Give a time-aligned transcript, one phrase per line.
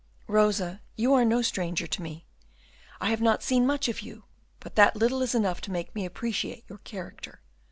[0.25, 2.25] "Rosa, you are no stranger to me.
[2.99, 4.23] I have not seen much of you,
[4.59, 7.43] but that little is enough to make me appreciate your character.